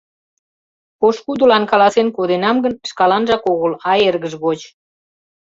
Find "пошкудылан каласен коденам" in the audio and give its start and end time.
0.99-2.57